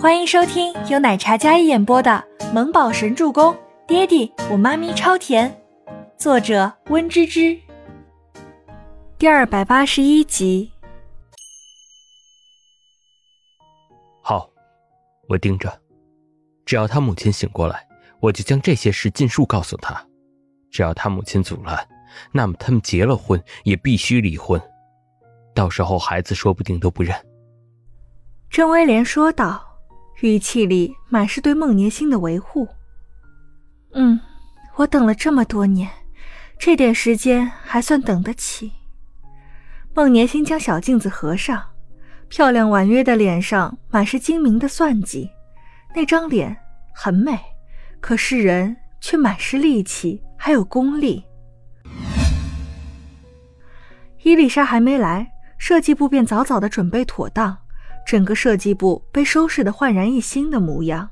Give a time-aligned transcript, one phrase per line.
[0.00, 3.52] 欢迎收听由奶茶嘉一演播的《萌宝神助攻》，
[3.86, 5.62] 爹地我妈咪超甜，
[6.16, 7.54] 作者温芝芝。
[9.18, 10.72] 第二百八十一集。
[14.22, 14.48] 好，
[15.28, 15.70] 我盯着，
[16.64, 17.86] 只要他母亲醒过来，
[18.20, 20.02] 我就将这些事尽数告诉他。
[20.70, 21.86] 只要他母亲阻拦，
[22.32, 24.58] 那么他们结了婚也必须离婚，
[25.54, 27.14] 到时候孩子说不定都不认。
[28.48, 29.66] 郑威廉说道。
[30.20, 32.68] 语气里满是对孟年星的维护。
[33.92, 34.20] 嗯，
[34.76, 35.88] 我等了这么多年，
[36.58, 38.72] 这点时间还算等得起。
[39.94, 41.62] 孟年星将小镜子合上，
[42.28, 45.30] 漂亮婉约的脸上满是精明的算计。
[45.94, 46.56] 那张脸
[46.94, 47.38] 很美，
[48.00, 51.24] 可是人却满是戾气，还有功利。
[54.22, 57.56] 伊丽莎还没来，设计部便早早的准备妥当。
[58.10, 61.08] 整个设计部被收拾得焕然一新的模样。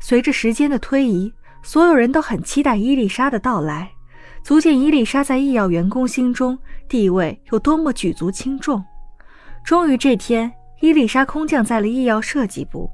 [0.00, 3.92] 随着时间的推移，所有人都很期待伊丽莎的到来，
[4.42, 8.84] 足见伊丽莎在医药员工心中地位有多么举足轻重。
[9.64, 12.90] 终于这天，伊丽莎空降在了医药设计部，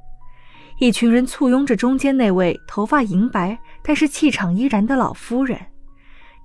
[0.77, 5.59] 一群人簇拥着中间那位头发银白但是气场依然的老夫人。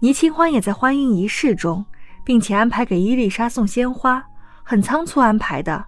[0.01, 1.84] 倪清欢也在欢迎仪式中，
[2.25, 4.25] 并且安排给伊丽莎送鲜花，
[4.62, 5.84] 很仓促安排的。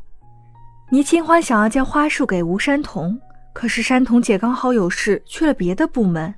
[0.91, 3.21] 倪清欢想要将花束给吴山童，
[3.53, 6.35] 可是山童姐刚好有事去了别的部门，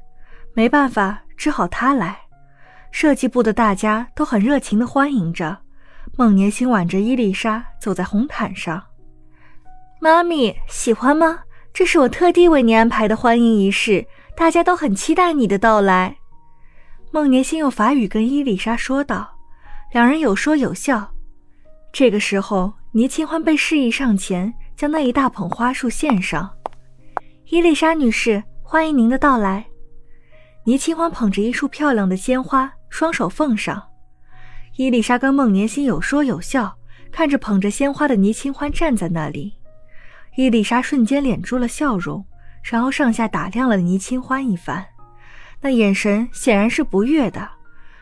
[0.55, 2.19] 没办法，只好他来。
[2.91, 5.57] 设计部的大家都很热情地欢迎着。
[6.17, 8.83] 孟年星挽着伊丽莎走在红毯上，
[10.01, 11.39] 妈咪喜欢吗？
[11.73, 14.05] 这是我特地为你安排的欢迎仪式，
[14.37, 16.17] 大家都很期待你的到来。
[17.13, 19.31] 孟年星用法语跟伊丽莎说道，
[19.93, 21.09] 两人有说有笑。
[21.93, 22.73] 这个时候。
[22.93, 26.51] 倪清欢被示意上前，将那一大捧花束献上。
[27.47, 29.65] 伊丽莎女士，欢迎您的到来。
[30.65, 33.81] 倪清欢捧着一束漂亮的鲜花，双手奉上。
[34.77, 36.77] 伊丽莎跟孟年心有说有笑，
[37.13, 39.55] 看着捧着鲜花的倪清欢站在那里。
[40.37, 42.27] 伊丽莎瞬间敛住了笑容，
[42.65, 44.85] 然后上下打量了倪清欢一番，
[45.61, 47.49] 那眼神显然是不悦的。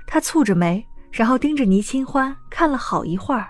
[0.07, 0.83] 她蹙着眉，
[1.13, 3.49] 然后盯着倪清欢看了好一会儿。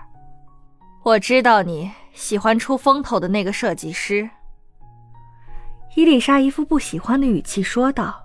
[1.01, 4.29] 我知道你喜欢出风头的那个设计师。
[5.95, 8.21] 伊丽莎一副不喜欢的语气说道，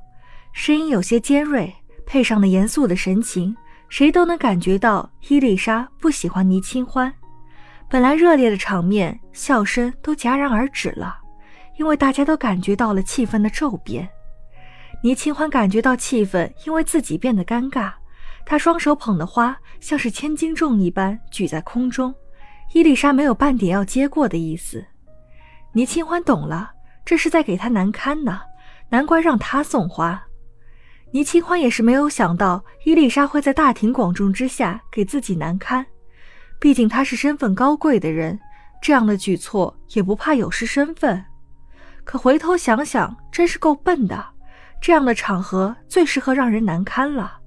[0.52, 1.72] 声音有些尖锐，
[2.04, 3.56] 配上了严肃的神情，
[3.88, 7.12] 谁都能感觉到伊丽莎不喜欢倪清欢。
[7.88, 11.16] 本来热烈的场面，笑声都戛然而止了，
[11.78, 14.08] 因为大家都感觉到了气氛的骤变。
[15.00, 17.92] 倪清欢感觉到气氛因为自己变得尴尬，
[18.44, 22.12] 她双手捧的花像是千斤重一般举在空中。
[22.74, 24.84] 伊丽莎没有半点要接过的意思，
[25.74, 26.72] 倪清欢懂了，
[27.04, 28.40] 这是在给他难堪呢，
[28.88, 30.20] 难怪让他送花。
[31.12, 35.86] 倪清欢也是没有想到伊丽莎会在大庭广众之下给自己难堪，
[36.58, 38.36] 毕竟她是身份高贵的人，
[38.82, 41.24] 这样的举措也不怕有失身份。
[42.02, 44.26] 可回头想想，真是够笨的，
[44.80, 47.38] 这样的场合最适合让人难堪了。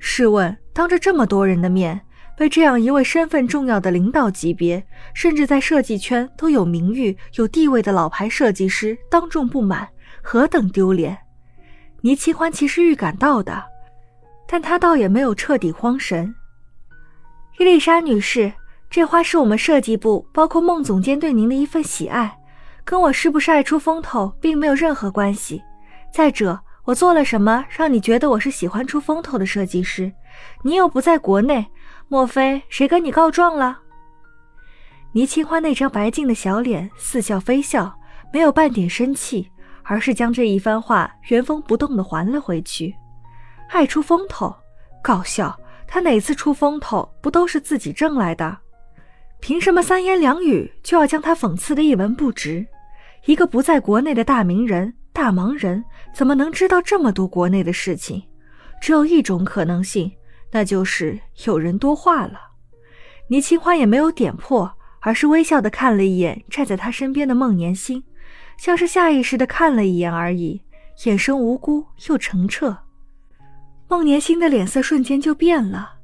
[0.00, 2.00] 试问，当着这么多人的面。
[2.38, 4.80] 被这样一位身份重要的领导级别，
[5.12, 9.88] 甚至在设计圈都有名誉、有地位的老牌设计师当众不满，
[10.22, 11.18] 何等丢脸！
[12.02, 13.64] 倪清欢其实预感到的，
[14.46, 16.32] 但他倒也没有彻底慌神。
[17.58, 18.52] 伊丽莎女士，
[18.88, 22.38] 这花是我们设计部，包括孟总监对您的一份喜爱，
[22.84, 25.60] 跟我是不是爱出风头并没有任何关系。
[26.14, 30.12] 再者，我做了什么让你觉得我是喜欢出风头的设计师？
[30.62, 31.66] 你又不在国内。
[32.08, 33.78] 莫非谁跟你告状了？
[35.12, 37.94] 倪清欢那张白净的小脸似笑非笑，
[38.32, 39.50] 没有半点生气，
[39.82, 42.94] 而是将这一番话原封不动地还了回去。
[43.70, 44.54] 爱出风头，
[45.02, 45.54] 搞笑！
[45.86, 48.58] 他哪次出风头不都是自己挣来的？
[49.40, 52.66] 凭什么三言两语就要将他讽刺的一文不值？
[53.26, 55.84] 一个不在国内的大名人、大忙人，
[56.14, 58.22] 怎么能知道这么多国内的事情？
[58.80, 60.10] 只有一种可能性。
[60.50, 62.38] 那就是有人多话了，
[63.28, 68.02] 倪清欢也没有点破，而是微笑的看了一眼站在他身边的孟年星，
[68.56, 70.62] 像是下意识的看了一眼而已，
[71.04, 72.76] 眼神无辜又澄澈。
[73.88, 75.94] 孟年星的脸色瞬间就变了，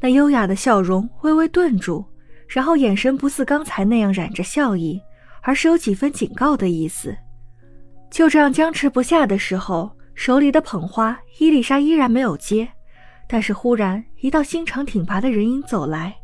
[0.00, 2.04] 那优雅的笑容微微顿住，
[2.46, 5.00] 然后眼神不似刚才那样染着笑意，
[5.42, 7.16] 而是有几分警告的意思。
[8.10, 12.68] 就这样僵持不下的时候，手里的捧花，伊丽莎依然没有接。
[13.34, 16.14] 但是忽然，一道心肠挺拔的人影走来，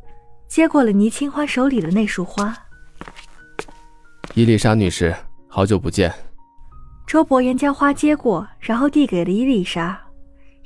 [0.47, 2.57] 接过了倪清欢手里的那束花。
[4.35, 5.13] 伊丽莎女士，
[5.49, 6.15] 好久不见。
[7.09, 10.01] 周伯言将花接过，然后递给了伊丽莎。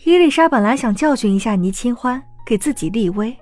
[0.05, 3.35] 伊丽莎本来想教训一下倪清欢，给自己立威，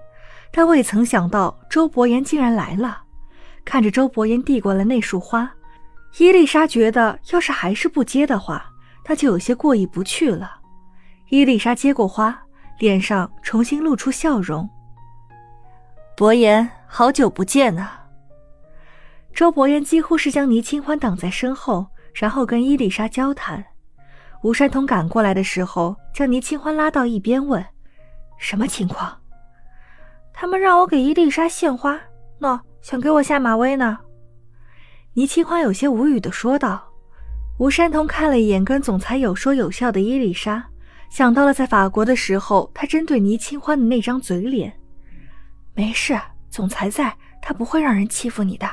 [0.53, 3.03] 但未曾想到周伯言竟然来了。
[3.65, 5.53] 看着周伯言递过来那束花，
[6.19, 8.65] 伊丽莎觉得，要是还是不接的话，
[9.03, 10.61] 她就有些过意不去了。
[11.31, 12.41] 伊丽莎接过花，
[12.79, 14.69] 脸上重新露出笑容。
[16.17, 18.07] 伯言，好久不见啊！
[19.33, 23.65] 周伯言几乎是将倪清欢挡在身后，然后跟伊丽莎交谈。
[24.43, 27.65] 吴山童赶过来的时候，将倪清欢拉到一边，问
[28.39, 29.17] ：“什么情况？”
[30.35, 31.99] 他们让我给伊丽莎献花，
[32.41, 33.99] 喏，想给我下马威呢。
[35.15, 36.89] 倪清欢有些无语的说道。
[37.59, 40.67] 吴山童看了一眼跟总裁有说有笑的伊丽莎，
[41.13, 44.73] 想到了在法国的时候他针对倪清欢的那张嘴脸。
[45.75, 46.19] 没事，
[46.49, 48.67] 总裁在，他不会让人欺负你的。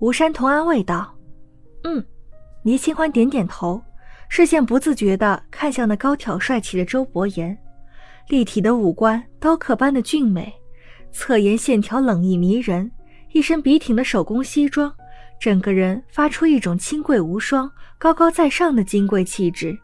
[0.00, 1.16] 吴山童安慰道
[1.84, 2.04] ：“嗯。”
[2.64, 3.80] 倪清欢点点头，
[4.28, 7.56] 视线不自觉地看向那高挑帅气的周伯言，
[8.26, 10.52] 立体的五官，刀刻般的俊美，
[11.12, 12.90] 侧颜线条冷意迷人，
[13.30, 14.92] 一身笔挺的手工西装，
[15.40, 19.78] 整个人发出一种清贵无双、高高在上的金贵气质。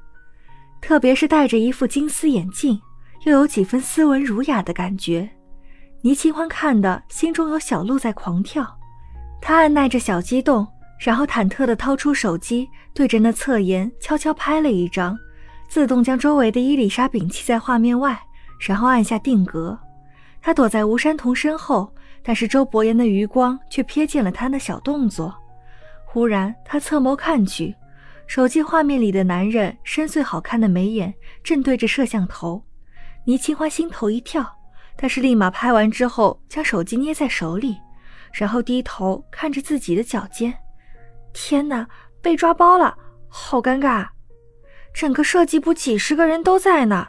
[0.82, 2.79] 特别是戴着一副金丝眼镜，
[3.25, 5.31] 又有几分斯文儒雅的感觉。
[6.02, 8.67] 倪清欢看的心中有小鹿在狂跳。
[9.40, 10.67] 他按耐着小激动，
[10.99, 15.17] 然后忐忑地掏出手机，对着那侧颜悄悄拍了一张，
[15.69, 18.20] 自动将周围的伊丽莎摒弃在画面外，
[18.58, 19.78] 然后按下定格。
[20.40, 21.88] 他躲在吴山童身后，
[22.25, 25.32] 但是周伯言的余光却瞥见了他那小动作。
[26.05, 27.75] 忽然，他侧眸看去，
[28.27, 32.65] 手机画面里的男人深邃好看的眉眼正对着摄像头。
[33.25, 34.45] 倪清欢心头一跳，
[34.97, 37.77] 但是立马拍完之后，将手机捏在手里。
[38.33, 40.55] 然后低头看着自己的脚尖，
[41.35, 41.87] 天哪，
[42.23, 42.97] 被抓包了，
[43.29, 44.09] 好尴尬！
[44.95, 47.07] 整个设计部几十个人都在呢。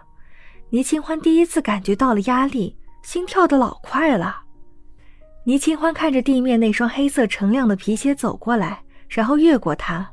[0.70, 4.42] 倪清欢第一次感觉到了压力，心跳的老快了。
[5.46, 10.13] 倪清欢看着地面那双黑色锃亮的皮鞋走过来，然后越过它。